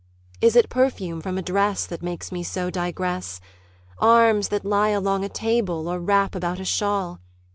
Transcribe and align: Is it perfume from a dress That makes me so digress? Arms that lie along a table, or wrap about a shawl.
Is 0.41 0.55
it 0.55 0.67
perfume 0.67 1.21
from 1.21 1.37
a 1.37 1.43
dress 1.43 1.85
That 1.85 2.01
makes 2.01 2.31
me 2.31 2.41
so 2.41 2.71
digress? 2.71 3.39
Arms 3.99 4.47
that 4.49 4.65
lie 4.65 4.89
along 4.89 5.23
a 5.23 5.29
table, 5.29 5.87
or 5.87 5.99
wrap 5.99 6.33
about 6.33 6.59
a 6.59 6.65
shawl. 6.65 7.19